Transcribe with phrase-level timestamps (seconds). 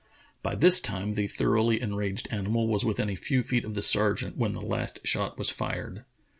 [0.41, 4.35] By this time the thoroughly enraged animal was within a few feet of the sergeant
[4.35, 6.05] when the last shot was fired.